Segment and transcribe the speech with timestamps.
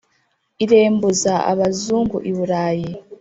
[0.63, 2.89] Irembuza abazungu I Burayi